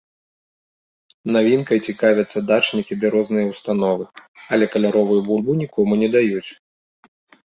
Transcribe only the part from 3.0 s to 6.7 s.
ды розныя ўстановы, але каляровую бульбу нікому не даюць.